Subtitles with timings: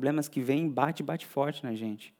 [0.00, 2.14] problemas que vêm, bate, bate forte na gente.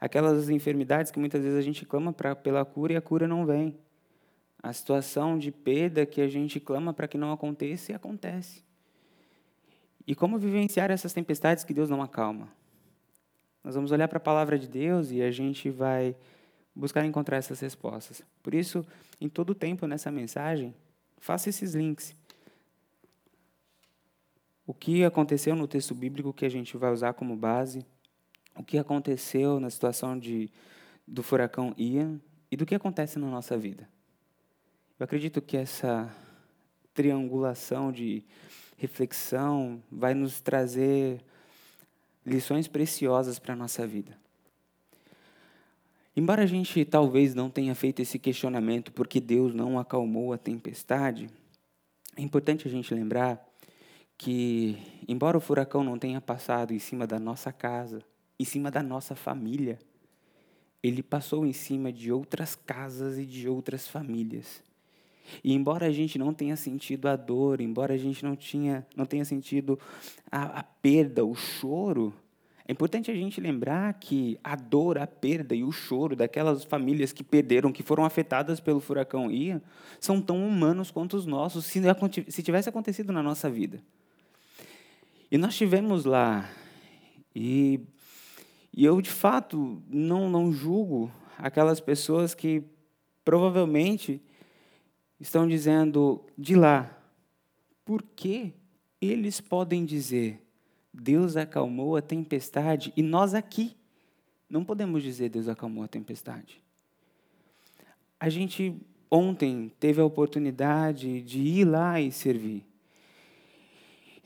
[0.00, 3.46] Aquelas enfermidades que muitas vezes a gente clama pra, pela cura e a cura não
[3.46, 3.78] vem.
[4.60, 8.64] A situação de perda que a gente clama para que não aconteça e acontece.
[10.04, 12.48] E como vivenciar essas tempestades que Deus não acalma?
[13.62, 16.16] Nós vamos olhar para a palavra de Deus e a gente vai
[16.74, 18.20] buscar encontrar essas respostas.
[18.42, 18.84] Por isso,
[19.20, 20.74] em todo o tempo nessa mensagem,
[21.18, 22.16] faça esses links.
[24.66, 27.86] O que aconteceu no texto bíblico que a gente vai usar como base,
[28.56, 30.50] o que aconteceu na situação de,
[31.06, 32.20] do furacão Ian
[32.50, 33.88] e do que acontece na nossa vida.
[34.98, 36.12] Eu acredito que essa
[36.92, 38.24] triangulação de
[38.76, 41.22] reflexão vai nos trazer
[42.24, 44.18] lições preciosas para a nossa vida.
[46.16, 51.28] Embora a gente talvez não tenha feito esse questionamento porque Deus não acalmou a tempestade,
[52.16, 53.45] é importante a gente lembrar
[54.18, 58.00] que, embora o furacão não tenha passado em cima da nossa casa,
[58.38, 59.78] em cima da nossa família,
[60.82, 64.62] ele passou em cima de outras casas e de outras famílias.
[65.42, 69.04] E embora a gente não tenha sentido a dor, embora a gente não, tinha, não
[69.04, 69.78] tenha sentido
[70.30, 72.14] a, a perda, o choro,
[72.68, 77.12] é importante a gente lembrar que a dor, a perda e o choro daquelas famílias
[77.12, 79.62] que perderam, que foram afetadas pelo furacão Ian,
[80.00, 81.80] são tão humanos quanto os nossos, se,
[82.28, 83.80] se tivesse acontecido na nossa vida.
[85.30, 86.48] E nós estivemos lá,
[87.34, 87.80] e,
[88.72, 92.62] e eu, de fato, não, não julgo aquelas pessoas que
[93.24, 94.22] provavelmente
[95.18, 96.96] estão dizendo de lá,
[97.84, 98.54] por que
[99.00, 100.40] eles podem dizer
[100.92, 103.76] Deus acalmou a tempestade e nós aqui
[104.48, 106.62] não podemos dizer Deus acalmou a tempestade?
[108.18, 108.74] A gente
[109.10, 112.64] ontem teve a oportunidade de ir lá e servir.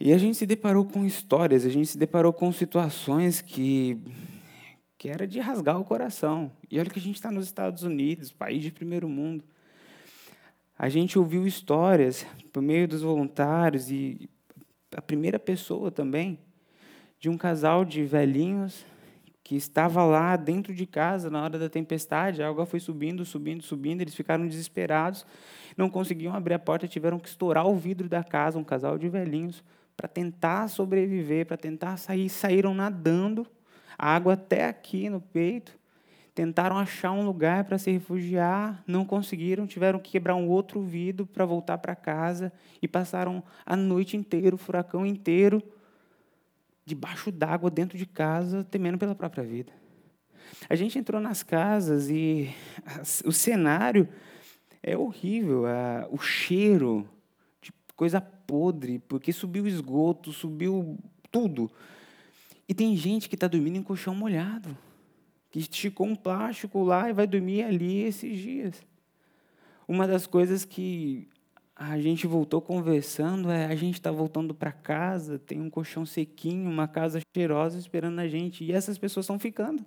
[0.00, 3.98] E a gente se deparou com histórias, a gente se deparou com situações que,
[4.96, 6.50] que era de rasgar o coração.
[6.70, 9.44] E olha que a gente está nos Estados Unidos, país de primeiro mundo
[10.82, 14.30] a gente ouviu histórias por meio dos voluntários e
[14.96, 16.38] a primeira pessoa também
[17.18, 18.86] de um casal de velhinhos
[19.44, 22.42] que estava lá dentro de casa na hora da tempestade.
[22.42, 24.00] A água foi subindo, subindo, subindo.
[24.00, 25.26] Eles ficaram desesperados,
[25.76, 28.58] não conseguiam abrir a porta, tiveram que estourar o vidro da casa.
[28.58, 29.62] Um casal de velhinhos
[30.00, 32.30] para tentar sobreviver, para tentar sair.
[32.30, 33.46] Saíram nadando,
[33.98, 35.78] a água até aqui no peito
[36.34, 41.26] tentaram achar um lugar para se refugiar, não conseguiram, tiveram que quebrar um outro vidro
[41.26, 42.50] para voltar para casa
[42.80, 45.62] e passaram a noite inteira, o furacão inteiro,
[46.86, 49.70] debaixo d'água, dentro de casa, temendo pela própria vida.
[50.66, 52.48] A gente entrou nas casas e
[53.22, 54.08] o cenário
[54.82, 55.64] é horrível,
[56.10, 57.06] o cheiro
[57.60, 58.18] de coisa
[58.50, 60.98] podre, porque subiu esgoto, subiu
[61.30, 61.70] tudo.
[62.68, 64.76] E tem gente que está dormindo em colchão molhado
[65.50, 68.86] que esticou um plástico lá e vai dormir ali esses dias.
[69.86, 71.28] Uma das coisas que
[71.74, 76.70] a gente voltou conversando é a gente está voltando para casa, tem um colchão sequinho,
[76.70, 79.84] uma casa cheirosa esperando a gente, e essas pessoas estão ficando.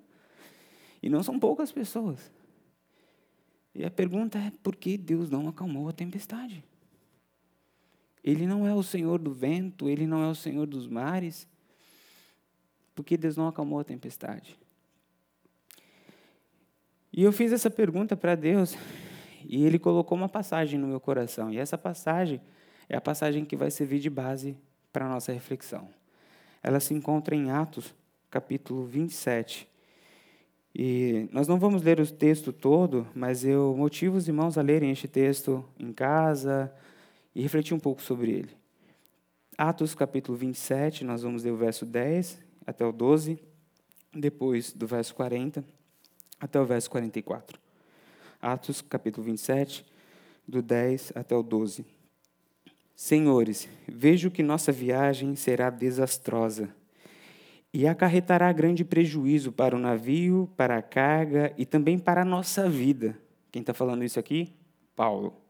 [1.01, 2.31] E não são poucas pessoas.
[3.73, 6.63] E a pergunta é: por que Deus não acalmou a tempestade?
[8.23, 11.47] Ele não é o Senhor do vento, ele não é o Senhor dos mares.
[12.95, 14.57] Por que Deus não acalmou a tempestade?
[17.11, 18.75] E eu fiz essa pergunta para Deus
[19.45, 21.51] e Ele colocou uma passagem no meu coração.
[21.51, 22.41] E essa passagem
[22.89, 24.57] é a passagem que vai servir de base
[24.91, 25.89] para a nossa reflexão.
[26.61, 27.93] Ela se encontra em Atos,
[28.31, 29.67] capítulo 27.
[30.73, 34.89] E nós não vamos ler o texto todo, mas eu motivo os irmãos a lerem
[34.89, 36.73] este texto em casa
[37.35, 38.57] e refletir um pouco sobre ele.
[39.57, 43.39] Atos, capítulo 27, nós vamos ler o verso 10 até o 12,
[44.13, 45.63] depois do verso 40
[46.39, 47.59] até o verso 44.
[48.41, 49.85] Atos, capítulo 27,
[50.47, 51.85] do 10 até o 12.
[52.95, 56.69] Senhores, vejo que nossa viagem será desastrosa
[57.73, 62.69] e acarretará grande prejuízo para o navio, para a carga e também para a nossa
[62.69, 63.17] vida.
[63.51, 64.53] Quem está falando isso aqui?
[64.95, 65.42] Paulo.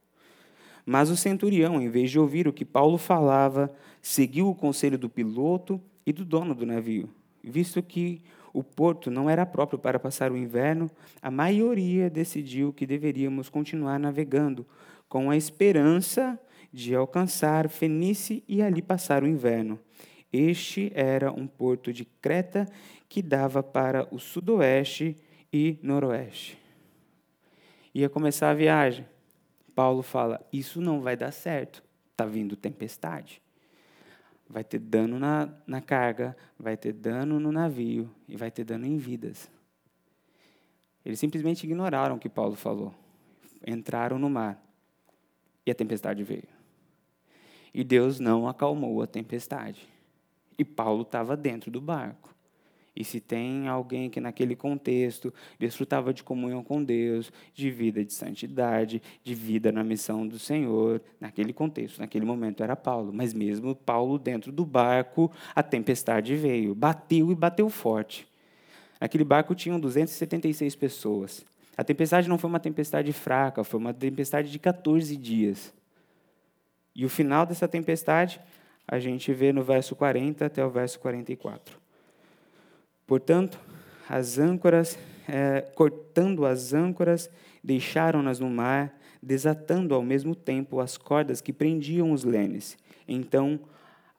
[0.85, 5.09] Mas o centurião, em vez de ouvir o que Paulo falava, seguiu o conselho do
[5.09, 7.09] piloto e do dono do navio,
[7.44, 8.21] visto que
[8.53, 10.89] o porto não era próprio para passar o inverno,
[11.21, 14.65] a maioria decidiu que deveríamos continuar navegando,
[15.09, 16.39] com a esperança
[16.71, 19.80] de alcançar Fenice e ali passar o inverno.
[20.31, 22.68] Este era um porto de Creta
[23.07, 25.15] que dava para o sudoeste
[25.51, 26.57] e noroeste.
[27.94, 29.06] Ia começar a viagem.
[29.75, 33.42] Paulo fala: Isso não vai dar certo, está vindo tempestade.
[34.48, 38.86] vai ter dano na, na carga, vai ter dano no navio e vai ter dano
[38.86, 39.50] em vidas.
[41.06, 42.94] Eles simplesmente ignoraram o que Paulo falou.
[43.66, 44.62] Entraram no mar
[45.66, 46.48] e a tempestade veio.
[47.74, 49.88] E Deus não acalmou a tempestade.
[50.58, 52.32] E Paulo estava dentro do barco.
[52.95, 58.13] E se tem alguém que naquele contexto desfrutava de comunhão com Deus, de vida de
[58.13, 63.12] santidade, de vida na missão do Senhor, naquele contexto, naquele momento era Paulo.
[63.12, 68.28] Mas mesmo Paulo dentro do barco, a tempestade veio, bateu e bateu forte.
[69.00, 71.44] Aquele barco tinha 276 pessoas.
[71.75, 75.74] A tempestade não foi uma tempestade fraca, foi uma tempestade de 14 dias.
[76.95, 78.40] E o final dessa tempestade
[78.88, 81.82] a gente vê no verso 40 até o verso 44.
[83.06, 83.60] Portanto,
[84.08, 84.98] as âncoras,
[85.28, 87.30] é, cortando as âncoras,
[87.64, 92.78] deixaram-nas no mar, desatando ao mesmo tempo as cordas que prendiam os lenes.
[93.08, 93.60] Então,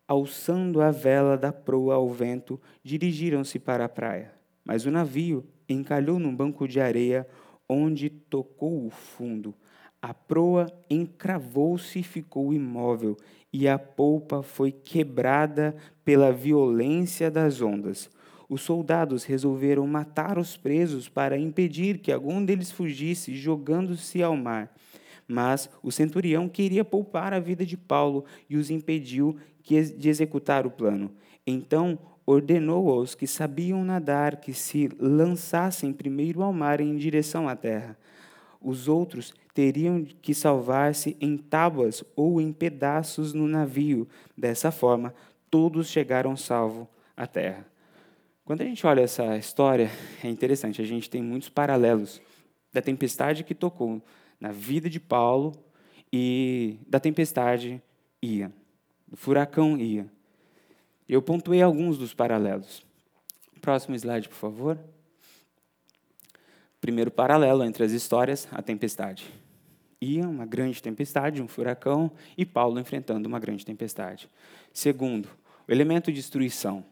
[0.06, 4.32] alçando a vela da proa ao vento, dirigiram-se para a praia.
[4.64, 7.26] Mas o navio encalhou num banco de areia,
[7.68, 9.54] onde tocou o fundo.
[10.00, 13.16] A proa encravou-se e ficou imóvel,
[13.50, 18.10] e a polpa foi quebrada pela violência das ondas
[18.48, 24.72] os soldados resolveram matar os presos para impedir que algum deles fugisse, jogando-se ao mar.
[25.26, 30.70] Mas o centurião queria poupar a vida de Paulo e os impediu de executar o
[30.70, 31.10] plano.
[31.46, 37.56] Então ordenou aos que sabiam nadar que se lançassem primeiro ao mar em direção à
[37.56, 37.96] terra.
[38.60, 44.08] Os outros teriam que salvar-se em tábuas ou em pedaços no navio.
[44.36, 45.14] Dessa forma,
[45.50, 47.73] todos chegaram salvo à terra.
[48.44, 49.90] Quando a gente olha essa história,
[50.22, 52.20] é interessante, a gente tem muitos paralelos
[52.70, 54.02] da tempestade que tocou
[54.38, 55.54] na vida de Paulo
[56.12, 57.82] e da tempestade
[58.22, 58.52] Ia,
[59.08, 60.06] do furacão Ia.
[61.08, 62.84] Eu pontuei alguns dos paralelos.
[63.62, 64.78] Próximo slide, por favor.
[66.82, 69.26] Primeiro paralelo entre as histórias, a tempestade.
[70.02, 74.28] Ia, uma grande tempestade, um furacão, e Paulo enfrentando uma grande tempestade.
[74.70, 75.30] Segundo,
[75.66, 76.84] o elemento de destruição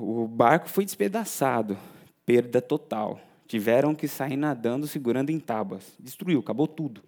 [0.00, 1.76] o barco foi despedaçado,
[2.24, 3.20] perda total.
[3.46, 5.94] Tiveram que sair nadando, segurando em tábuas.
[5.98, 7.02] Destruiu, acabou tudo.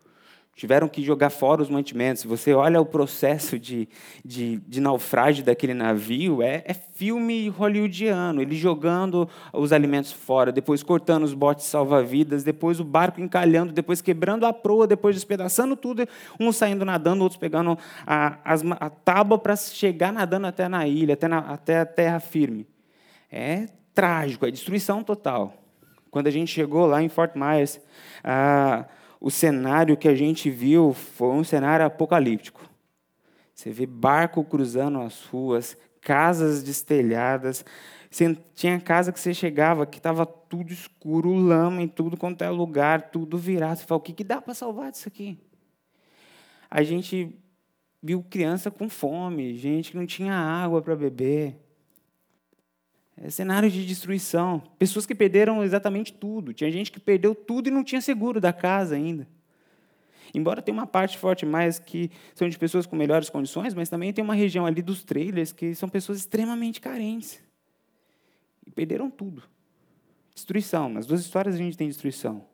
[0.55, 2.25] Tiveram que jogar fora os mantimentos.
[2.25, 3.89] Você olha o processo de,
[4.23, 8.43] de, de naufrágio daquele navio, é, é, filme hollywoodiano.
[8.43, 14.03] Ele jogando os alimentos fora, depois cortando os botes salva-vidas, depois o barco encalhando, depois
[14.03, 16.07] quebrando a proa, depois despedaçando tudo,
[16.39, 21.15] uns saindo nadando, outros pegando a, as, a tábua para chegar nadando até na ilha,
[21.15, 22.67] até, na, até a terra firme
[23.33, 25.55] é trágico, é destruição total.
[26.11, 27.81] Quando a gente chegou lá em Fort Myers,
[28.23, 28.87] ah,
[29.19, 32.69] o cenário que a gente viu foi um cenário apocalíptico.
[33.55, 37.65] Você vê barco cruzando as ruas, casas destelhadas.
[38.11, 42.51] Você, tinha casa que você chegava que estava tudo escuro, lama em tudo quanto é
[42.51, 43.79] lugar, tudo virado.
[43.79, 45.39] Você fala, o que, que dá para salvar disso aqui?
[46.71, 47.35] A gente
[48.03, 51.62] viu criança com fome, gente que não tinha água para beber.
[53.25, 54.61] É cenário de destruição.
[54.77, 56.53] Pessoas que perderam exatamente tudo.
[56.53, 59.29] Tinha gente que perdeu tudo e não tinha seguro da casa ainda.
[60.35, 64.13] Embora tenha uma parte forte mais que são de pessoas com melhores condições, mas também
[64.13, 67.41] tem uma região ali dos trailers que são pessoas extremamente carentes.
[68.67, 69.45] E perderam tudo.
[70.35, 70.89] Destruição.
[70.89, 72.45] Nas duas histórias a gente tem destruição.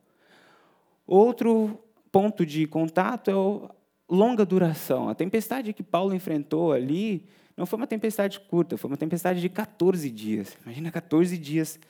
[1.06, 1.82] Outro
[2.12, 3.75] ponto de contato é a
[4.06, 5.08] longa duração.
[5.08, 7.26] A tempestade que Paulo enfrentou ali
[7.58, 10.56] não foi uma tempestade curta, foi uma tempestade de 14 dias.
[10.64, 11.80] Imagina 14 dias.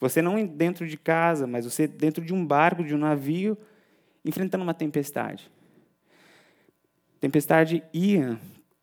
[0.00, 3.56] Você não dentro de casa, mas você dentro de um barco, de um navio,
[4.24, 5.50] enfrentando uma tempestade.
[7.20, 8.40] Tempestade ia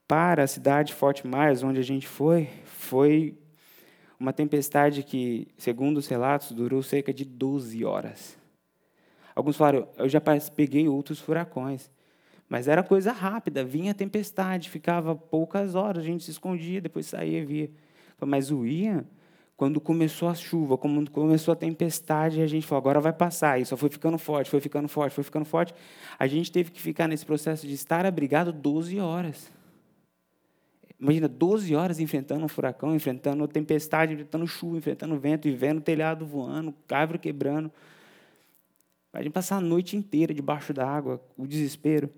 [0.08, 3.36] para a cidade de Fort Myers, onde a gente foi, foi
[4.20, 8.38] uma tempestade que, segundo os relatos, durou cerca de 12 horas.
[9.34, 10.22] Alguns falaram, eu já
[10.56, 11.90] peguei outros furacões.
[12.48, 17.08] Mas era coisa rápida, vinha a tempestade, ficava poucas horas, a gente se escondia, depois
[17.08, 17.72] saía e via.
[18.22, 19.06] Mas o Ian,
[19.58, 23.60] quando começou a chuva, quando começou a tempestade, a gente falou, agora vai passar.
[23.60, 25.74] E só foi ficando forte, foi ficando forte, foi ficando forte.
[26.20, 29.52] A gente teve que ficar nesse processo de estar abrigado 12 horas.
[31.00, 36.26] Imagina, 12 horas enfrentando um furacão, enfrentando tempestade, enfrentando chuva, enfrentando vento, e vendo telhado
[36.26, 37.72] voando, árvore quebrando.
[39.12, 42.10] A gente passar a noite inteira debaixo da água, o desespero.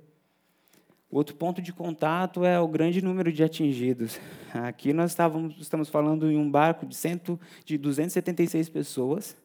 [1.10, 4.20] Outro ponto de contato é o grande número de atingidos.
[4.54, 9.38] Aqui nós estávamos, estamos falando em um barco de, cento, de 276 pessoas,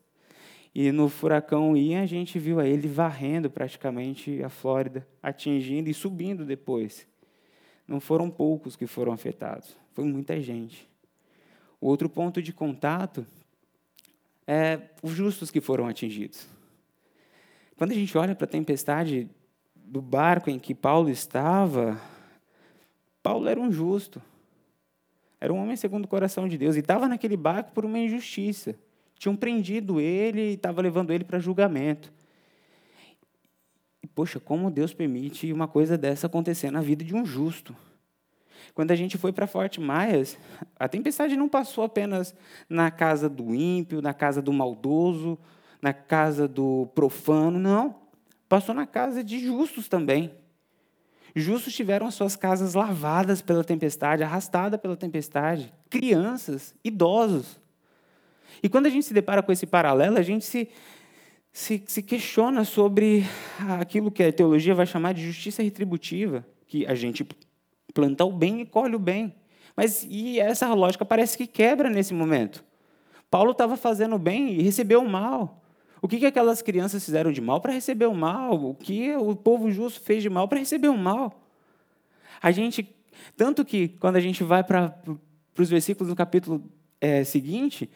[0.75, 6.45] e no furacão Ian a gente viu ele varrendo praticamente a Flórida, atingindo e subindo
[6.45, 7.07] depois.
[7.87, 10.88] não foram poucos que foram afetados, foi muita gente.
[11.81, 13.25] O outro ponto de contato
[14.47, 16.49] é os justos que foram atingidos.
[17.76, 19.28] Quando a gente olha para a tempestade
[19.92, 22.00] do barco em que Paulo estava,
[23.22, 24.22] Paulo era um justo.
[25.38, 28.75] Era um homem segundo o coração de Deus e estava naquele barco por uma injustiça.
[29.16, 32.11] Tinham prendido ele e estava levando ele para julgamento.
[34.02, 37.76] E, poxa, como Deus permite uma coisa dessa acontecer na vida de um justo?
[38.72, 40.38] Quando a gente foi para Forte Maias,
[40.75, 42.34] a tempestade não passou apenas
[42.66, 45.38] na casa do ímpio, na casa do maldoso,
[45.82, 48.01] na casa do profano, não.
[48.52, 50.30] Passou na casa de justos também.
[51.35, 55.73] Justos tiveram as suas casas lavadas pela tempestade, arrastadas pela tempestade.
[55.88, 57.59] Crianças, idosos.
[58.62, 60.68] E quando a gente se depara com esse paralelo, a gente se,
[61.50, 63.25] se, se questiona sobre
[63.80, 67.26] aquilo que a teologia vai chamar de justiça retributiva, que a gente
[67.94, 69.35] planta o bem e colhe o bem.
[69.75, 72.62] Mas e essa lógica parece que quebra nesse momento.
[73.30, 75.62] Paulo estava fazendo o bem e recebeu o mal.
[76.02, 78.54] O que, que aquelas crianças fizeram de mal para receber o mal?
[78.54, 81.40] O que o povo justo fez de mal para receber o mal?
[82.42, 82.92] A gente,
[83.37, 84.92] tanto que quando a gente vai para
[85.56, 86.68] os versículos do capítulo
[87.00, 87.88] é, seguinte,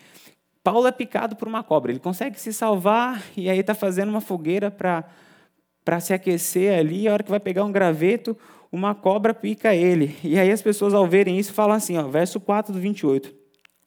[0.62, 1.90] Paulo é picado por uma cobra.
[1.90, 7.08] Ele consegue se salvar e aí está fazendo uma fogueira para se aquecer ali.
[7.08, 8.38] A hora que vai pegar um graveto,
[8.70, 10.16] uma cobra pica ele.
[10.22, 13.45] E aí as pessoas, ao verem isso, falam assim, ó, verso 4 do 28.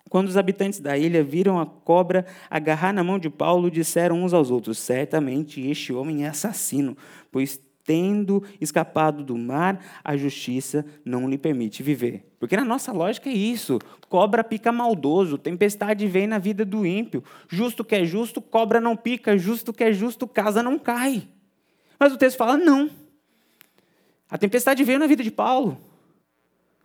[0.10, 4.34] Quando os habitantes da ilha viram a cobra agarrar na mão de Paulo, disseram uns
[4.34, 6.98] aos outros: Certamente este homem é assassino,
[7.32, 12.24] pois tendo escapado do mar, a justiça não lhe permite viver.
[12.40, 17.24] Porque na nossa lógica é isso: cobra pica maldoso, tempestade vem na vida do ímpio.
[17.48, 21.28] Justo que é justo, cobra não pica, justo que é justo, casa não cai.
[22.00, 22.90] Mas o texto fala: não.
[24.30, 25.78] A tempestade veio na vida de Paulo.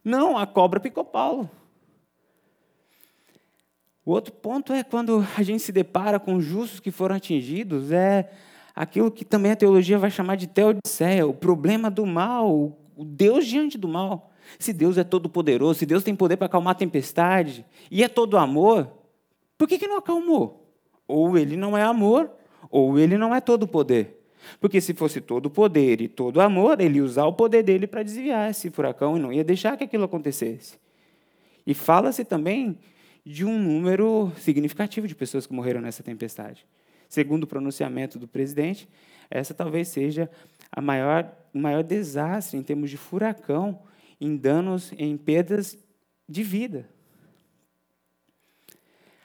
[0.02, 1.50] Não, a cobra picou Paulo.
[4.04, 8.30] O outro ponto é quando a gente se depara com justos que foram atingidos, é
[8.74, 13.46] aquilo que também a teologia vai chamar de teodiceia, o problema do mal, o Deus
[13.46, 14.30] diante do mal.
[14.58, 18.08] Se Deus é todo poderoso, se Deus tem poder para acalmar a tempestade e é
[18.08, 18.90] todo amor,
[19.56, 20.68] por que, que não acalmou?
[21.08, 22.30] Ou ele não é amor,
[22.70, 24.20] ou ele não é todo poder.
[24.60, 28.02] Porque se fosse todo poder e todo amor, ele ia usar o poder dele para
[28.02, 30.78] desviar esse furacão e não ia deixar que aquilo acontecesse.
[31.66, 32.78] E fala-se também
[33.24, 36.66] de um número significativo de pessoas que morreram nessa tempestade.
[37.08, 38.88] Segundo o pronunciamento do presidente,
[39.30, 40.30] essa talvez seja
[40.70, 43.80] a maior, o maior desastre em termos de furacão,
[44.20, 45.78] em danos, em perdas
[46.28, 46.88] de vida.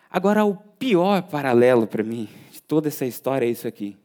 [0.09, 3.97] Agora, o pior paralelo para mim de toda essa história é isso aqui.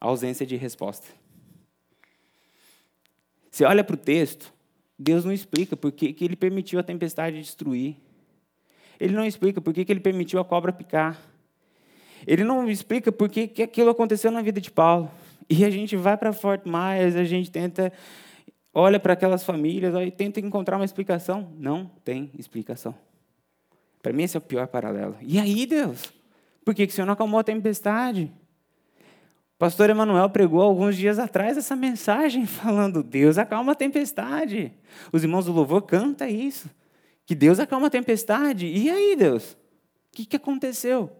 [0.00, 1.06] a ausência de resposta.
[3.50, 4.52] Você olha para o texto,
[5.02, 7.96] Deus não explica por que, que ele permitiu a tempestade destruir.
[9.00, 11.18] Ele não explica por que, que ele permitiu a cobra picar.
[12.26, 15.10] Ele não explica por que, que aquilo aconteceu na vida de Paulo.
[15.48, 17.90] E a gente vai para Fort Myers, a gente tenta,
[18.74, 21.50] olha para aquelas famílias e tenta encontrar uma explicação.
[21.56, 22.94] Não tem explicação.
[24.02, 25.16] Para mim, esse é o pior paralelo.
[25.22, 26.12] E aí, Deus?
[26.62, 28.30] Por que, que o Senhor não acalmou a tempestade?
[29.60, 34.72] Pastor Emanuel pregou alguns dias atrás essa mensagem falando: Deus acalma a tempestade.
[35.12, 36.70] Os irmãos do louvor cantam isso.
[37.26, 38.66] Que Deus acalma a tempestade.
[38.66, 39.52] E aí, Deus?
[39.52, 41.12] O que, que aconteceu?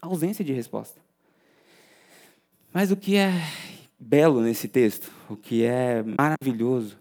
[0.00, 1.00] A ausência de resposta.
[2.72, 3.30] Mas o que é
[4.00, 6.98] belo nesse texto, o que é maravilhoso,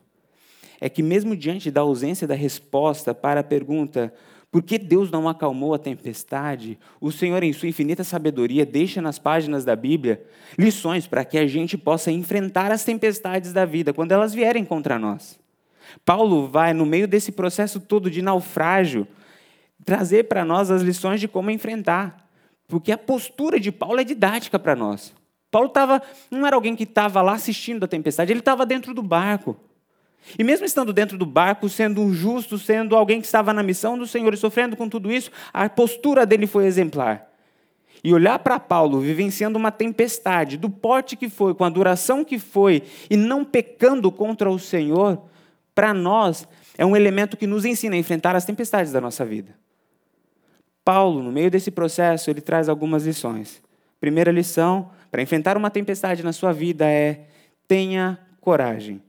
[0.79, 4.13] é que, mesmo diante da ausência da resposta para a pergunta
[4.51, 6.77] por que Deus não acalmou a tempestade?
[6.99, 10.21] O Senhor, em sua infinita sabedoria, deixa nas páginas da Bíblia
[10.59, 14.99] lições para que a gente possa enfrentar as tempestades da vida quando elas vierem contra
[14.99, 15.39] nós.
[16.03, 19.07] Paulo vai, no meio desse processo todo de naufrágio,
[19.85, 22.29] trazer para nós as lições de como enfrentar.
[22.67, 25.13] Porque a postura de Paulo é didática para nós.
[25.49, 29.01] Paulo tava, não era alguém que estava lá assistindo a tempestade, ele estava dentro do
[29.01, 29.55] barco.
[30.37, 33.97] E mesmo estando dentro do barco, sendo um justo, sendo alguém que estava na missão
[33.97, 37.27] do Senhor e sofrendo com tudo isso, a postura dele foi exemplar.
[38.03, 42.39] E olhar para Paulo vivenciando uma tempestade, do porte que foi, com a duração que
[42.39, 45.21] foi, e não pecando contra o Senhor,
[45.75, 46.47] para nós
[46.77, 49.55] é um elemento que nos ensina a enfrentar as tempestades da nossa vida.
[50.83, 53.61] Paulo, no meio desse processo, ele traz algumas lições.
[53.99, 57.27] Primeira lição, para enfrentar uma tempestade na sua vida é
[57.67, 59.01] tenha coragem.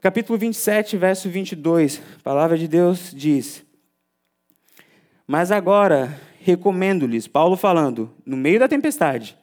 [0.00, 3.62] Capítulo 27, verso 22, a palavra de Deus diz:
[5.26, 9.36] Mas agora recomendo-lhes, Paulo falando, no meio da tempestade,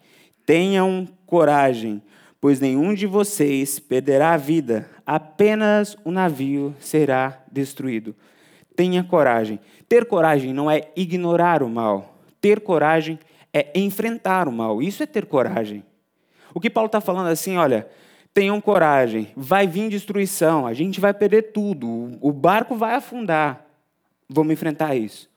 [0.48, 2.02] tenham coragem,
[2.42, 8.16] pois nenhum de vocês perderá a vida, apenas o navio será destruído.
[8.76, 9.60] Tenha coragem.
[9.88, 12.18] Ter coragem não é ignorar o mal.
[12.42, 13.20] Ter coragem
[13.54, 14.82] é enfrentar o mal.
[14.82, 15.84] Isso é ter coragem.
[16.52, 17.88] O que Paulo está falando assim, olha,
[18.38, 23.66] tenham coragem, vai vir destruição, a gente vai perder tudo, o barco vai afundar.
[24.30, 25.28] Vamos enfrentar isso.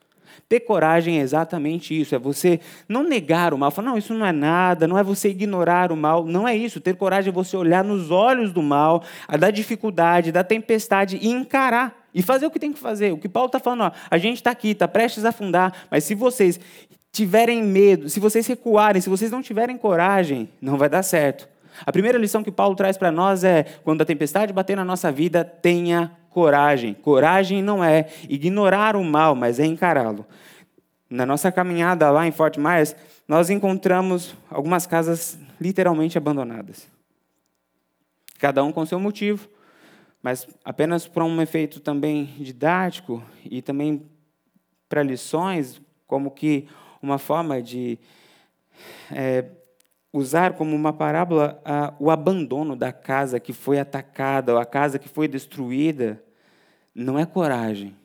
[0.47, 4.23] Ter coragem é exatamente isso, é você não negar o mal, falar, não, isso não
[4.23, 6.79] é nada, não é você ignorar o mal, não é isso.
[6.79, 9.03] Ter coragem é você olhar nos olhos do mal,
[9.39, 12.07] da dificuldade, da tempestade e encarar.
[12.13, 13.13] E fazer o que tem que fazer.
[13.13, 16.03] O que Paulo está falando, ó, a gente está aqui, está prestes a afundar, mas
[16.03, 16.59] se vocês
[17.11, 21.49] tiverem medo, se vocês recuarem, se vocês não tiverem coragem, não vai dar certo.
[21.85, 25.11] A primeira lição que Paulo traz para nós é: quando a tempestade bater na nossa
[25.11, 26.93] vida, tenha coragem.
[26.93, 30.25] Coragem não é ignorar o mal, mas é encará-lo.
[31.09, 32.95] Na nossa caminhada lá em Fort Myers,
[33.27, 36.87] nós encontramos algumas casas literalmente abandonadas.
[38.39, 39.47] Cada um com seu motivo,
[40.23, 44.05] mas apenas para um efeito também didático e também
[44.87, 46.67] para lições, como que
[47.01, 47.97] uma forma de
[49.11, 49.45] é,
[50.13, 54.99] usar como uma parábola a, o abandono da casa que foi atacada, ou a casa
[54.99, 56.21] que foi destruída,
[56.93, 57.95] não é coragem.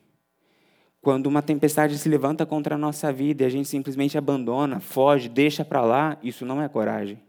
[1.00, 5.28] Quando uma tempestade se levanta contra a nossa vida e a gente simplesmente abandona, foge,
[5.28, 7.20] deixa para lá, isso não é coragem.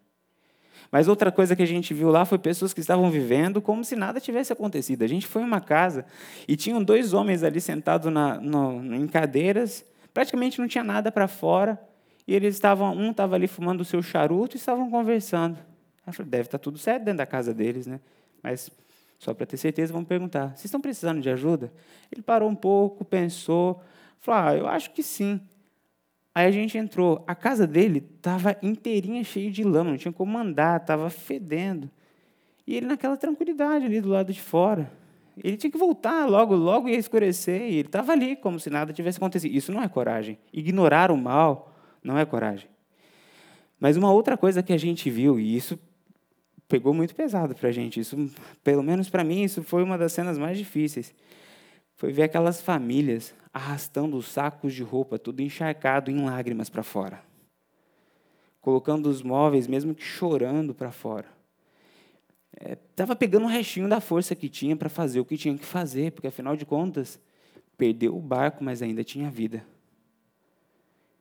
[0.91, 3.95] Mas outra coisa que a gente viu lá foi pessoas que estavam vivendo como se
[3.95, 5.03] nada tivesse acontecido.
[5.03, 6.05] A gente foi em uma casa
[6.47, 11.27] e tinham dois homens ali sentados na, no, em cadeiras, praticamente não tinha nada para
[11.27, 11.79] fora,
[12.27, 15.57] e eles estavam, um estava ali fumando o seu charuto e estavam conversando.
[16.05, 18.01] Eu falei, deve estar tá tudo certo dentro da casa deles, né?
[18.43, 18.69] Mas
[19.17, 21.71] só para ter certeza, vamos perguntar: vocês estão precisando de ajuda?
[22.11, 23.81] Ele parou um pouco, pensou,
[24.19, 25.39] falou: ah, eu acho que sim.
[26.35, 27.23] Aí a gente entrou.
[27.25, 31.89] A casa dele estava inteirinha cheia de lama, não tinha como andar, estava fedendo.
[32.65, 34.91] E ele naquela tranquilidade ali do lado de fora.
[35.43, 38.91] Ele tinha que voltar, logo, logo ia escurecer, e ele estava ali como se nada
[38.91, 39.55] tivesse acontecido.
[39.55, 40.37] Isso não é coragem.
[40.51, 41.76] Ignorar o mal
[42.07, 42.69] não é coragem.
[43.79, 45.77] Mas uma outra coisa que a gente viu, e isso
[46.67, 48.31] pegou muito pesado para a gente, isso,
[48.63, 51.13] pelo menos para mim, isso foi uma das cenas mais difíceis,
[51.95, 57.21] foi ver aquelas famílias arrastando os sacos de roupa, tudo encharcado em lágrimas para fora.
[58.61, 61.27] Colocando os móveis, mesmo que chorando para fora.
[62.91, 65.65] Estava é, pegando um restinho da força que tinha para fazer o que tinha que
[65.65, 67.19] fazer, porque afinal de contas,
[67.77, 69.63] perdeu o barco, mas ainda tinha vida.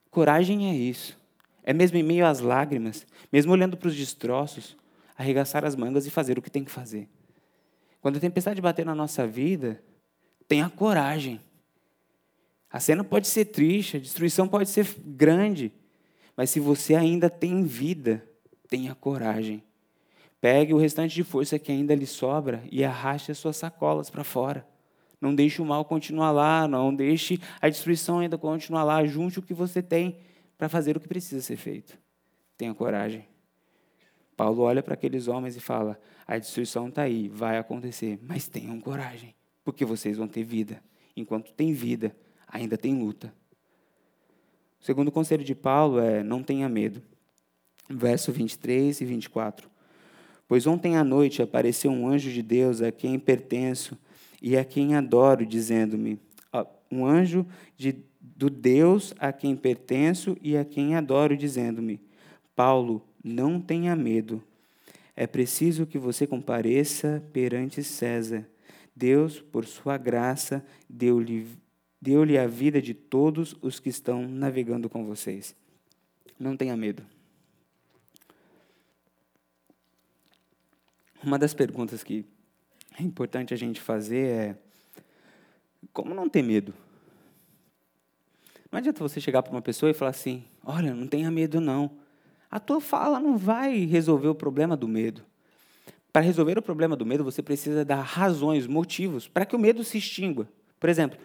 [0.09, 1.17] Coragem é isso.
[1.63, 4.77] É mesmo em meio às lágrimas, mesmo olhando para os destroços,
[5.17, 7.09] arregaçar as mangas e fazer o que tem que fazer.
[8.01, 9.83] Quando a tempestade bater na nossa vida,
[10.47, 11.41] tenha coragem.
[12.71, 15.73] A cena pode ser triste, a destruição pode ser grande,
[16.35, 18.23] mas se você ainda tem vida,
[18.69, 19.63] tenha coragem.
[20.39, 24.23] Pegue o restante de força que ainda lhe sobra e arraste as suas sacolas para
[24.23, 24.65] fora.
[25.19, 29.03] Não deixe o mal continuar lá, não deixe a destruição ainda continuar lá.
[29.05, 30.17] Junte o que você tem
[30.57, 31.97] para fazer o que precisa ser feito.
[32.57, 33.25] Tenha coragem.
[34.35, 38.79] Paulo olha para aqueles homens e fala: a destruição está aí, vai acontecer, mas tenham
[38.79, 40.81] coragem, porque vocês vão ter vida.
[41.15, 42.15] Enquanto tem vida,
[42.47, 43.33] ainda tem luta.
[44.79, 47.01] O segundo conselho de Paulo é: não tenha medo.
[47.89, 49.69] Verso 23 e 24.
[50.47, 53.97] Pois ontem à noite apareceu um anjo de Deus a quem pertenço
[54.41, 56.19] e a quem adoro, dizendo-me:
[56.91, 57.45] um anjo
[57.75, 61.99] de, do Deus a quem pertenço e a quem adoro, dizendo-me:
[62.55, 64.43] Paulo, não tenha medo.
[65.15, 68.47] É preciso que você compareça perante César.
[68.95, 71.47] Deus, por sua graça, deu-lhe
[71.99, 75.55] deu a vida de todos os que estão navegando com vocês.
[76.39, 77.03] Não tenha medo.
[81.23, 82.25] Uma das perguntas que
[82.99, 84.55] é importante a gente fazer é
[85.93, 86.73] como não ter medo?
[88.71, 91.91] Não adianta você chegar para uma pessoa e falar assim: olha, não tenha medo não.
[92.49, 95.23] A tua fala não vai resolver o problema do medo.
[96.11, 99.83] Para resolver o problema do medo, você precisa dar razões, motivos, para que o medo
[99.83, 100.47] se extingua.
[100.79, 101.19] Por exemplo,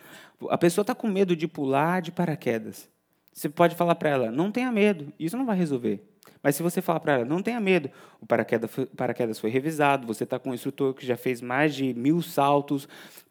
[0.50, 2.88] a pessoa está com medo de pular de paraquedas.
[3.32, 6.02] Você pode falar para ela: não tenha medo, isso não vai resolver.
[6.42, 10.06] Mas se você falar para ela, não tenha medo, o paraquedas foi, paraquedas foi revisado,
[10.06, 12.88] você está com um instrutor que já fez mais de mil saltos,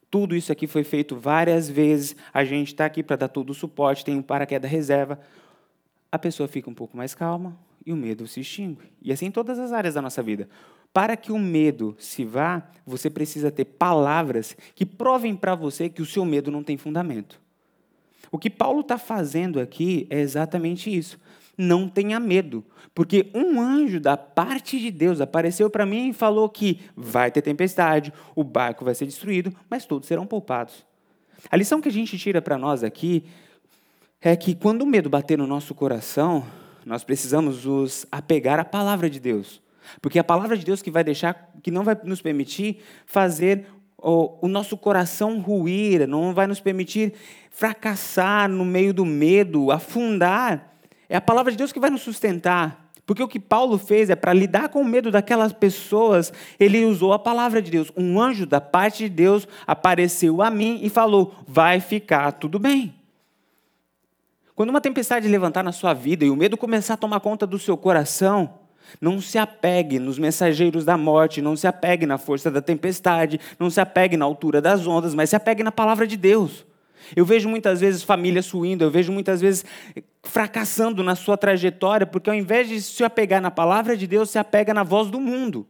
[0.10, 3.54] tudo isso aqui foi feito várias vezes, a gente está aqui para dar todo o
[3.54, 5.20] suporte, tem um paraquedas reserva.
[6.12, 8.92] A pessoa fica um pouco mais calma e o medo se extingue.
[9.02, 10.50] E assim em todas as áreas da nossa vida.
[10.94, 16.02] Para que o medo se vá, você precisa ter palavras que provem para você que
[16.02, 17.40] o seu medo não tem fundamento.
[18.30, 21.18] O que Paulo está fazendo aqui é exatamente isso.
[21.58, 26.50] Não tenha medo, porque um anjo da parte de Deus apareceu para mim e falou
[26.50, 30.86] que vai ter tempestade, o barco vai ser destruído, mas todos serão poupados.
[31.50, 33.24] A lição que a gente tira para nós aqui
[34.22, 36.46] é que quando o medo bater no nosso coração,
[36.86, 39.62] nós precisamos nos apegar à palavra de Deus.
[40.02, 43.66] Porque é a palavra de Deus que vai deixar, que não vai nos permitir fazer
[43.98, 47.14] o, o nosso coração ruir, não vai nos permitir
[47.50, 50.72] fracassar no meio do medo, afundar.
[51.12, 52.90] É a palavra de Deus que vai nos sustentar.
[53.06, 57.12] Porque o que Paulo fez é para lidar com o medo daquelas pessoas, ele usou
[57.12, 57.92] a palavra de Deus.
[57.98, 62.96] Um anjo da parte de Deus apareceu a mim e falou: vai ficar tudo bem.
[64.56, 67.60] Quando uma tempestade levantar na sua vida e o medo começar a tomar conta do
[67.60, 68.54] seu coração,
[69.02, 73.70] não se apegue nos mensageiros da morte, não se apegue na força da tempestade, não
[73.70, 76.66] se apegue na altura das ondas, mas se apegue na palavra de Deus.
[77.16, 79.66] Eu vejo muitas vezes famílias suindo, eu vejo muitas vezes
[80.24, 84.40] fracassando na sua trajetória, porque ao invés de se apegar na palavra de Deus, se
[84.40, 85.68] apega na voz do mundo.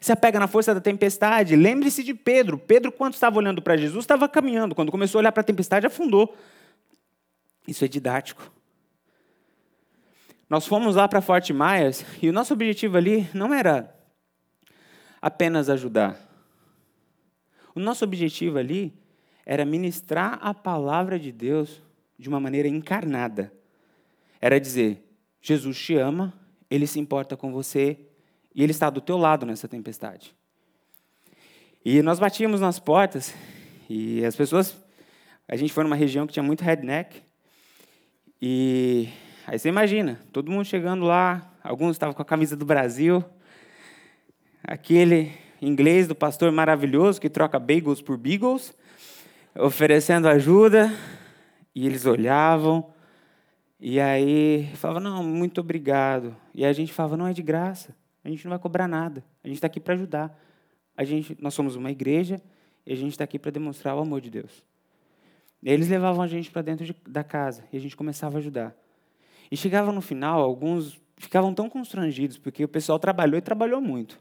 [0.00, 1.56] Se apega na força da tempestade.
[1.56, 2.58] Lembre-se de Pedro.
[2.58, 4.74] Pedro, quando estava olhando para Jesus, estava caminhando.
[4.74, 6.36] Quando começou a olhar para a tempestade, afundou.
[7.66, 8.52] Isso é didático.
[10.48, 13.94] Nós fomos lá para Fort Myers e o nosso objetivo ali não era
[15.20, 16.18] apenas ajudar.
[17.74, 18.94] O nosso objetivo ali
[19.48, 21.82] era ministrar a palavra de Deus
[22.18, 23.50] de uma maneira encarnada.
[24.38, 25.02] Era dizer:
[25.40, 26.34] Jesus te ama,
[26.70, 27.98] ele se importa com você
[28.54, 30.34] e ele está do teu lado nessa tempestade.
[31.82, 33.34] E nós batíamos nas portas
[33.88, 34.76] e as pessoas.
[35.48, 37.22] A gente foi numa região que tinha muito redneck
[38.40, 39.08] e
[39.50, 43.24] Aí você imagina, todo mundo chegando lá, alguns estavam com a camisa do Brasil,
[44.62, 45.32] aquele
[45.62, 48.76] inglês do pastor maravilhoso que troca bagels por beagles,
[49.54, 50.92] oferecendo ajuda,
[51.74, 52.92] e eles olhavam,
[53.80, 56.36] e aí falavam, não, muito obrigado.
[56.54, 59.48] E a gente falava, não é de graça, a gente não vai cobrar nada, a
[59.48, 60.36] gente está aqui para ajudar.
[60.96, 62.42] A gente, nós somos uma igreja
[62.84, 64.64] e a gente está aqui para demonstrar o amor de Deus.
[65.62, 68.40] E eles levavam a gente para dentro de, da casa e a gente começava a
[68.40, 68.74] ajudar.
[69.50, 74.18] E chegava no final, alguns ficavam tão constrangidos, porque o pessoal trabalhou e trabalhou muito.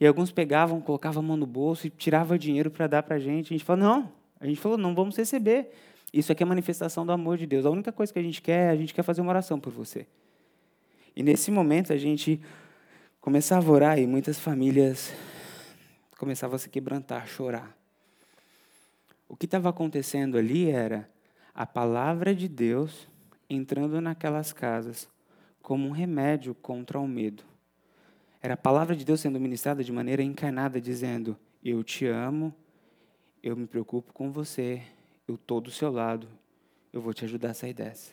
[0.00, 3.18] E alguns pegavam, colocavam a mão no bolso e tiravam dinheiro para dar para a
[3.18, 3.46] gente.
[3.46, 4.12] A gente falou, não.
[4.42, 5.70] A gente falou, não vamos receber.
[6.12, 7.64] Isso aqui é manifestação do amor de Deus.
[7.64, 10.04] A única coisa que a gente quer, a gente quer fazer uma oração por você.
[11.14, 12.40] E nesse momento a gente
[13.20, 15.14] começava a orar e muitas famílias
[16.18, 17.76] começavam a se quebrantar, a chorar.
[19.28, 21.08] O que estava acontecendo ali era
[21.54, 23.06] a palavra de Deus
[23.48, 25.08] entrando naquelas casas
[25.62, 27.44] como um remédio contra o medo.
[28.42, 32.52] Era a palavra de Deus sendo ministrada de maneira encarnada, dizendo: Eu te amo,
[33.42, 34.82] eu me preocupo com você,
[35.26, 36.28] eu estou do seu lado,
[36.92, 38.12] eu vou te ajudar a sair dessa.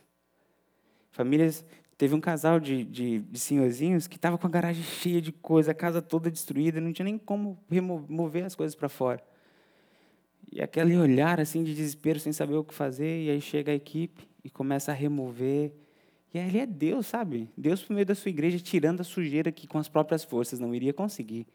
[1.12, 1.63] Famílias,
[1.98, 5.72] teve um casal de, de, de senhorzinhos que estava com a garagem cheia de coisa,
[5.72, 9.22] a casa toda destruída, não tinha nem como remover as coisas para fora.
[10.52, 13.76] E aquele olhar assim de desespero, sem saber o que fazer, e aí chega a
[13.76, 15.72] equipe e começa a remover.
[16.34, 17.50] E ali é Deus, sabe?
[17.56, 20.74] Deus, por meio da sua igreja, tirando a sujeira que com as próprias forças não
[20.74, 21.46] iria conseguir.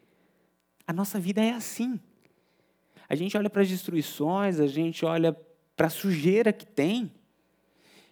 [0.87, 1.99] A nossa vida é assim.
[3.07, 5.35] A gente olha para as destruições, a gente olha
[5.75, 7.11] para a sujeira que tem,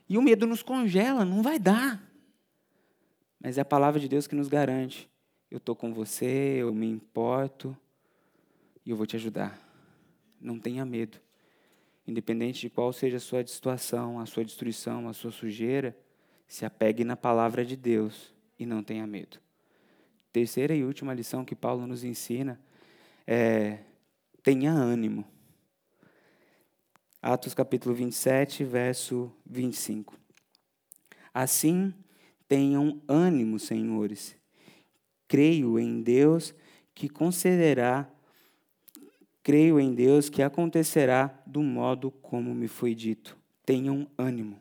[0.07, 2.01] e o medo nos congela, não vai dar.
[3.39, 5.09] Mas é a palavra de Deus que nos garante:
[5.49, 7.75] eu estou com você, eu me importo,
[8.85, 9.59] e eu vou te ajudar.
[10.39, 11.19] Não tenha medo.
[12.05, 15.97] Independente de qual seja a sua situação, a sua destruição, a sua sujeira,
[16.47, 19.39] se apegue na palavra de Deus e não tenha medo.
[20.31, 22.59] Terceira e última lição que Paulo nos ensina
[23.25, 23.79] é:
[24.43, 25.25] tenha ânimo.
[27.21, 30.15] Atos capítulo 27, verso 25.
[31.33, 31.93] Assim,
[32.47, 34.35] tenham ânimo, senhores.
[35.27, 36.53] Creio em Deus
[36.93, 38.13] que concederá
[39.43, 43.37] Creio em Deus que acontecerá do modo como me foi dito.
[43.65, 44.57] Tenham ânimo.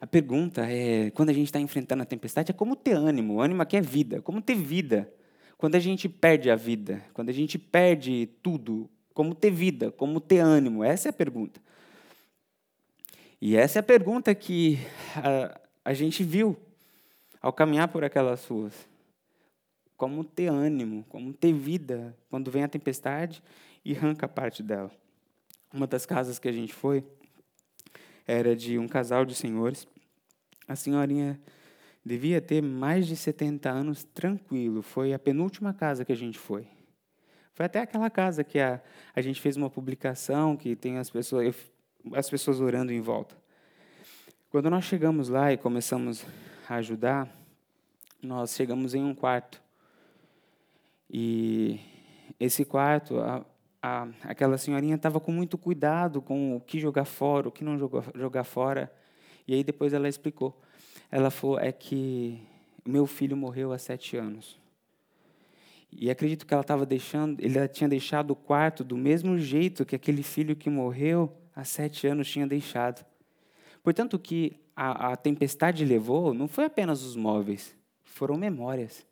[0.00, 3.34] A pergunta é, quando a gente está enfrentando a tempestade, é como ter ânimo.
[3.34, 4.22] O ânimo aqui é vida.
[4.22, 5.12] Como ter vida?
[5.60, 10.18] Quando a gente perde a vida, quando a gente perde tudo, como ter vida, como
[10.18, 10.82] ter ânimo?
[10.82, 11.60] Essa é a pergunta.
[13.38, 14.78] E essa é a pergunta que
[15.14, 16.56] a, a gente viu
[17.42, 18.72] ao caminhar por aquelas ruas.
[19.98, 23.42] Como ter ânimo, como ter vida quando vem a tempestade
[23.84, 24.90] e arranca parte dela.
[25.74, 27.04] Uma das casas que a gente foi
[28.26, 29.86] era de um casal de senhores.
[30.66, 31.38] A senhorinha
[32.04, 34.82] devia ter mais de 70 anos tranquilo.
[34.82, 36.66] Foi a penúltima casa que a gente foi.
[37.52, 38.80] Foi até aquela casa que a,
[39.14, 41.54] a gente fez uma publicação que tem as pessoas,
[42.14, 43.36] as pessoas orando em volta.
[44.50, 46.24] Quando nós chegamos lá e começamos
[46.68, 47.28] ajudar,
[48.22, 49.62] nós chegamos em um quarto.
[51.08, 51.80] E
[52.38, 53.44] esse quarto, a,
[53.82, 57.78] a, aquela senhorinha estava com muito cuidado com o que jogar fora, o que não
[58.14, 58.92] jogar fora.
[59.46, 60.60] E aí depois ela explicou.
[61.10, 62.40] Ela falou é que
[62.84, 64.58] meu filho morreu há sete anos.
[65.92, 69.96] E acredito que ela estava deixando, ele tinha deixado o quarto do mesmo jeito que
[69.96, 73.04] aquele filho que morreu há sete anos tinha deixado.
[73.82, 79.04] Portanto, o que a, a tempestade levou não foi apenas os móveis, foram memórias.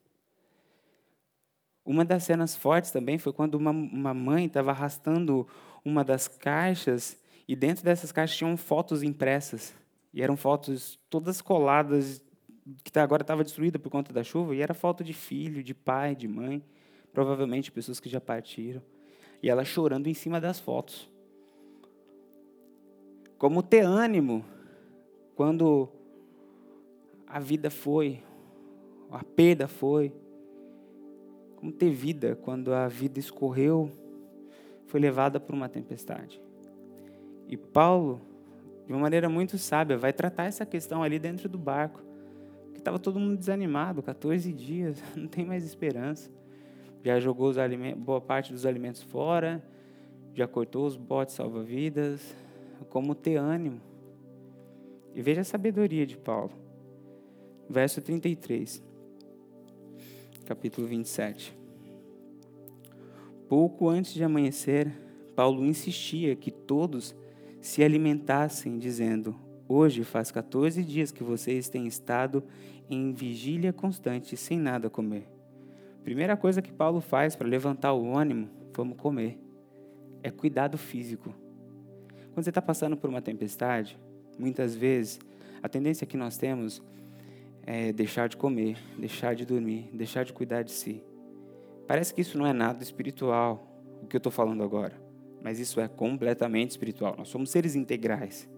[1.84, 5.48] Uma das cenas fortes também foi quando uma, uma mãe estava arrastando
[5.84, 9.74] uma das caixas e dentro dessas caixas tinham fotos impressas.
[10.18, 12.20] E eram fotos todas coladas,
[12.82, 16.16] que agora estava destruída por conta da chuva, e era foto de filho, de pai,
[16.16, 16.60] de mãe,
[17.12, 18.82] provavelmente pessoas que já partiram.
[19.40, 21.08] E ela chorando em cima das fotos.
[23.38, 24.44] Como ter ânimo
[25.36, 25.88] quando
[27.24, 28.20] a vida foi,
[29.12, 30.12] a perda foi,
[31.54, 33.88] como ter vida quando a vida escorreu,
[34.84, 36.42] foi levada por uma tempestade.
[37.46, 38.27] E Paulo,
[38.88, 42.02] de uma maneira muito sábia, vai tratar essa questão ali dentro do barco.
[42.72, 46.30] Que estava todo mundo desanimado, 14 dias, não tem mais esperança.
[47.04, 47.52] Já jogou
[47.98, 49.62] boa parte dos alimentos fora,
[50.32, 52.34] já cortou os botes salva-vidas.
[52.88, 53.80] Como ter ânimo.
[55.14, 56.52] E veja a sabedoria de Paulo.
[57.68, 58.82] Verso 33
[60.46, 61.54] capítulo 27.
[63.50, 64.90] Pouco antes de amanhecer,
[65.36, 67.14] Paulo insistia que todos
[67.60, 69.34] se alimentassem, dizendo:
[69.68, 72.42] Hoje faz 14 dias que vocês têm estado
[72.88, 75.28] em vigília constante, sem nada comer.
[76.02, 79.38] Primeira coisa que Paulo faz para levantar o ânimo, vamos comer.
[80.22, 81.34] É cuidado físico.
[82.32, 83.98] Quando você está passando por uma tempestade,
[84.38, 85.18] muitas vezes
[85.62, 86.82] a tendência que nós temos
[87.62, 91.02] é deixar de comer, deixar de dormir, deixar de cuidar de si.
[91.86, 93.66] Parece que isso não é nada espiritual,
[94.02, 94.94] o que eu estou falando agora,
[95.42, 97.14] mas isso é completamente espiritual.
[97.16, 98.48] Nós somos seres integrais.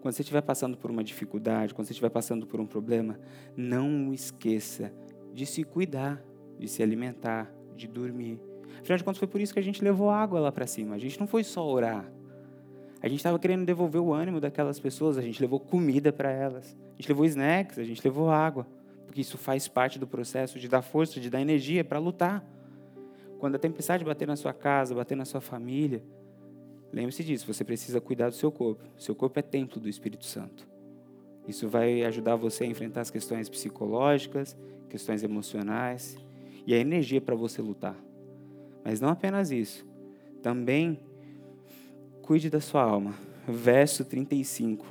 [0.00, 3.18] Quando você estiver passando por uma dificuldade, quando você estiver passando por um problema,
[3.56, 4.92] não esqueça
[5.32, 6.22] de se cuidar,
[6.58, 8.40] de se alimentar, de dormir.
[8.80, 10.94] Afinal de contas, foi por isso que a gente levou água lá para cima.
[10.96, 12.10] A gente não foi só orar.
[13.00, 16.76] A gente estava querendo devolver o ânimo daquelas pessoas, a gente levou comida para elas,
[16.92, 18.64] a gente levou snacks, a gente levou água,
[19.06, 22.44] porque isso faz parte do processo de dar força, de dar energia para lutar.
[23.40, 26.00] Quando a tempestade bater na sua casa, bater na sua família,
[26.92, 28.84] lembre-se disso, você precisa cuidar do seu corpo.
[28.98, 30.66] Seu corpo é templo do Espírito Santo.
[31.46, 34.56] Isso vai ajudar você a enfrentar as questões psicológicas,
[34.88, 36.16] questões emocionais
[36.66, 37.96] e a energia para você lutar.
[38.84, 39.86] Mas não apenas isso,
[40.42, 41.00] também
[42.22, 43.14] cuide da sua alma.
[43.46, 44.86] Verso 35.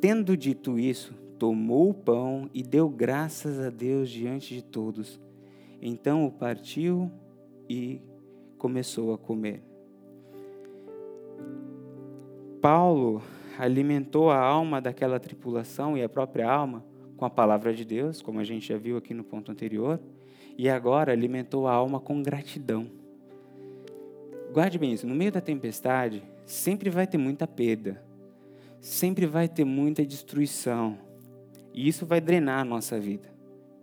[0.00, 5.20] Tendo dito isso, tomou o pão e deu graças a Deus diante de todos.
[5.82, 7.10] Então o partiu
[7.68, 8.00] e
[8.58, 9.67] começou a comer.
[12.60, 13.22] Paulo
[13.58, 16.84] alimentou a alma daquela tripulação e a própria alma
[17.16, 20.00] com a palavra de Deus, como a gente já viu aqui no ponto anterior,
[20.56, 22.88] e agora alimentou a alma com gratidão.
[24.52, 28.02] Guarde bem isso, no meio da tempestade, sempre vai ter muita perda,
[28.80, 30.96] sempre vai ter muita destruição,
[31.74, 33.28] e isso vai drenar a nossa vida,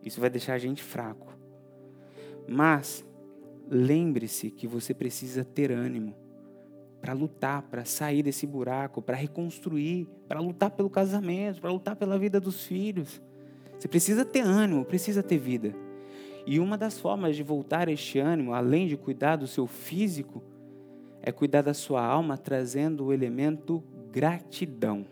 [0.03, 1.33] isso vai deixar a gente fraco.
[2.47, 3.05] Mas,
[3.69, 6.24] lembre-se que você precisa ter ânimo
[7.05, 12.17] para lutar, para sair desse buraco, para reconstruir, para lutar pelo casamento, para lutar pela
[12.17, 13.21] vida dos filhos.
[13.77, 15.75] Você precisa ter ânimo, precisa ter vida.
[16.47, 20.41] E uma das formas de voltar este ânimo, além de cuidar do seu físico,
[21.21, 25.05] é cuidar da sua alma trazendo o elemento gratidão.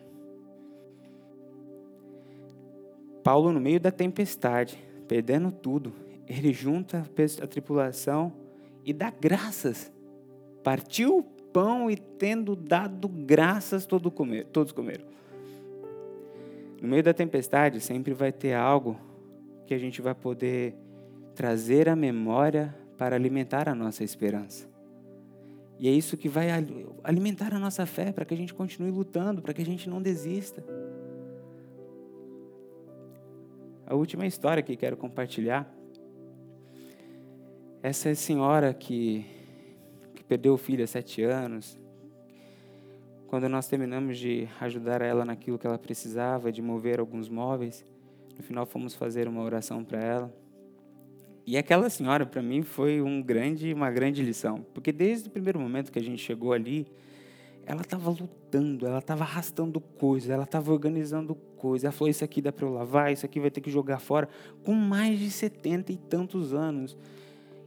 [3.23, 5.93] Paulo, no meio da tempestade, perdendo tudo,
[6.27, 7.05] ele junta
[7.39, 8.33] a tripulação
[8.83, 9.93] e dá graças.
[10.63, 14.11] Partiu pão e, tendo dado graças, todos
[14.71, 15.05] comeram.
[16.81, 18.99] No meio da tempestade, sempre vai ter algo
[19.65, 20.75] que a gente vai poder
[21.33, 24.67] trazer à memória para alimentar a nossa esperança.
[25.79, 26.47] E é isso que vai
[27.03, 30.01] alimentar a nossa fé para que a gente continue lutando, para que a gente não
[30.01, 30.63] desista.
[33.85, 35.69] A última história que quero compartilhar.
[37.81, 39.25] Essa senhora que,
[40.23, 41.77] que perdeu o filho há sete anos,
[43.27, 47.85] quando nós terminamos de ajudar ela naquilo que ela precisava, de mover alguns móveis,
[48.37, 50.33] no final fomos fazer uma oração para ela.
[51.45, 54.65] E aquela senhora, para mim, foi um grande, uma grande lição.
[54.73, 56.87] Porque desde o primeiro momento que a gente chegou ali,
[57.65, 61.83] ela estava lutando, ela estava arrastando coisas, ela estava organizando coisas.
[61.83, 64.29] Ela falou: Isso aqui dá para eu lavar, isso aqui vai ter que jogar fora,
[64.63, 66.97] com mais de setenta e tantos anos.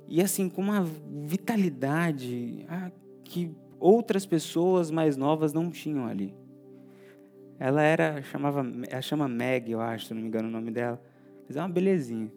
[0.09, 2.91] E assim, com uma vitalidade ah,
[3.25, 6.35] que outras pessoas mais novas não tinham ali.
[7.59, 11.03] Ela era, chamava, ela chama Meg, eu acho, se não me engano o nome dela.
[11.47, 12.31] Mas é uma belezinha.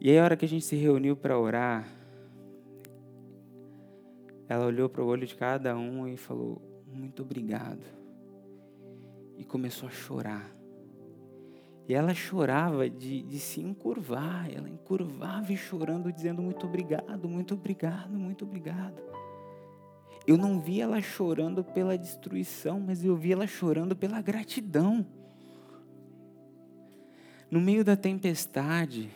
[0.00, 1.86] E aí, a hora que a gente se reuniu para orar,
[4.48, 7.84] ela olhou para o olho de cada um e falou: Muito obrigado.
[9.36, 10.59] E começou a chorar.
[11.90, 14.48] E ela chorava de, de se encurvar.
[14.48, 19.02] Ela encurvava e chorando, dizendo: Muito obrigado, muito obrigado, muito obrigado.
[20.24, 25.04] Eu não vi ela chorando pela destruição, mas eu vi ela chorando pela gratidão.
[27.50, 29.10] No meio da tempestade,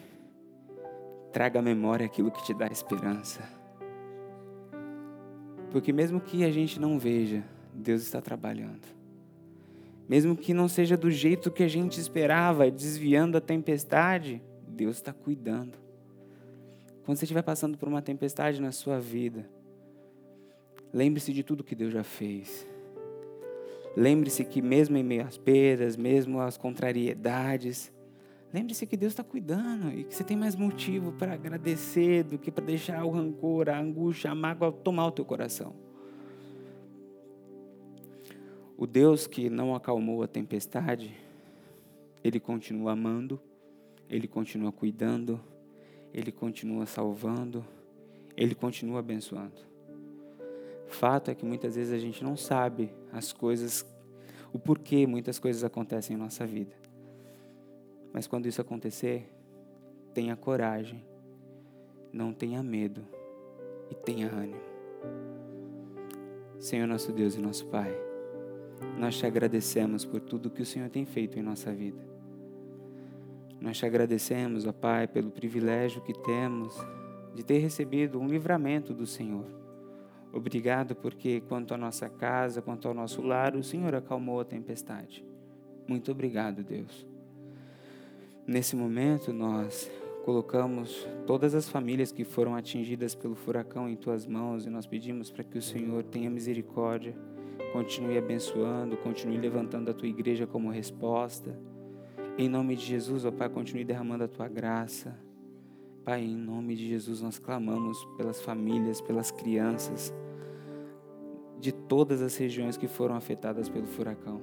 [1.32, 3.48] traga à memória aquilo que te dá esperança.
[5.70, 9.03] Porque mesmo que a gente não veja, Deus está trabalhando.
[10.08, 15.12] Mesmo que não seja do jeito que a gente esperava, desviando a tempestade, Deus está
[15.12, 15.78] cuidando.
[17.04, 19.48] Quando você estiver passando por uma tempestade na sua vida,
[20.92, 22.66] lembre-se de tudo que Deus já fez.
[23.96, 27.92] Lembre-se que mesmo em meio às perdas, mesmo às contrariedades,
[28.54, 32.52] Lembre-se que Deus está cuidando e que você tem mais motivo para agradecer do que
[32.52, 35.74] para deixar o rancor, a angústia, a mágoa tomar o teu coração.
[38.76, 41.16] O Deus que não acalmou a tempestade,
[42.22, 43.40] Ele continua amando,
[44.08, 45.40] Ele continua cuidando,
[46.12, 47.64] Ele continua salvando,
[48.36, 49.62] Ele continua abençoando.
[50.88, 53.86] Fato é que muitas vezes a gente não sabe as coisas,
[54.52, 56.74] o porquê muitas coisas acontecem em nossa vida.
[58.12, 59.28] Mas quando isso acontecer,
[60.12, 61.04] tenha coragem,
[62.12, 63.04] não tenha medo
[63.90, 64.62] e tenha ânimo.
[66.60, 68.03] Senhor nosso Deus e nosso Pai,
[68.98, 72.00] nós te agradecemos por tudo que o Senhor tem feito em nossa vida.
[73.60, 76.74] Nós te agradecemos, ó Pai, pelo privilégio que temos
[77.34, 79.46] de ter recebido um livramento do Senhor.
[80.32, 85.24] Obrigado porque, quanto à nossa casa, quanto ao nosso lar, o Senhor acalmou a tempestade.
[85.86, 87.06] Muito obrigado, Deus.
[88.46, 89.90] Nesse momento, nós
[90.24, 95.30] colocamos todas as famílias que foram atingidas pelo furacão em tuas mãos e nós pedimos
[95.30, 97.14] para que o Senhor tenha misericórdia,
[97.74, 101.58] continue abençoando, continue levantando a tua igreja como resposta.
[102.38, 105.18] Em nome de Jesus, ó Pai, continue derramando a tua graça.
[106.04, 110.14] Pai, em nome de Jesus, nós clamamos pelas famílias, pelas crianças
[111.58, 114.40] de todas as regiões que foram afetadas pelo furacão.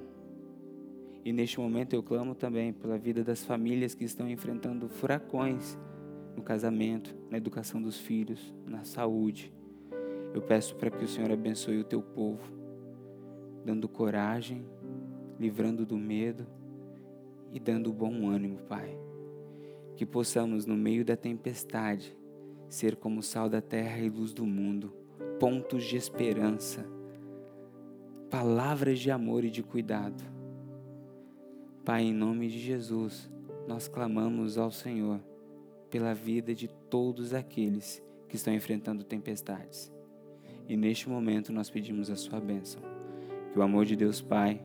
[1.24, 5.78] E neste momento eu clamo também pela vida das famílias que estão enfrentando furacões
[6.36, 9.50] no casamento, na educação dos filhos, na saúde.
[10.34, 12.60] Eu peço para que o Senhor abençoe o teu povo,
[13.64, 14.64] dando coragem,
[15.38, 16.46] livrando do medo
[17.52, 18.96] e dando bom ânimo, Pai.
[19.96, 22.16] Que possamos, no meio da tempestade,
[22.68, 24.92] ser como sal da terra e luz do mundo,
[25.38, 26.86] pontos de esperança,
[28.30, 30.32] palavras de amor e de cuidado
[31.84, 33.28] Pai, em nome de Jesus,
[33.66, 35.20] nós clamamos ao Senhor
[35.90, 39.92] pela vida de todos aqueles que estão enfrentando tempestades.
[40.68, 42.91] E neste momento nós pedimos a Sua bênção.
[43.52, 44.60] Que o amor de Deus Pai,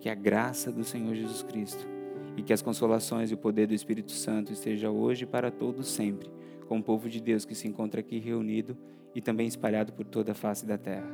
[0.00, 1.86] que a graça do Senhor Jesus Cristo
[2.36, 5.88] e que as consolações e o poder do Espírito Santo esteja hoje e para todos
[5.88, 6.30] sempre,
[6.66, 8.76] com o povo de Deus que se encontra aqui reunido
[9.14, 11.08] e também espalhado por toda a face da terra.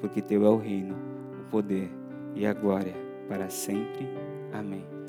[0.00, 0.94] Porque Teu é o reino,
[1.40, 1.90] o poder
[2.34, 2.94] e a glória
[3.28, 4.06] para sempre
[4.52, 5.01] Amém.